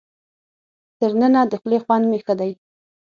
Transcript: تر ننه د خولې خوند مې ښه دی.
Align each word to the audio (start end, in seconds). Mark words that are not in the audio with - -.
تر 0.99 1.11
ننه 1.19 1.41
د 1.47 1.53
خولې 1.61 1.79
خوند 1.83 2.05
مې 2.09 2.19
ښه 2.25 2.33
دی. 2.39 2.51